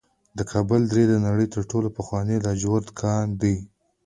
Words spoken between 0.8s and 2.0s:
درې د نړۍ تر ټولو